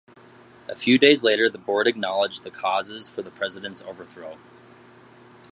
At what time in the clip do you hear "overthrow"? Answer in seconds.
3.83-4.39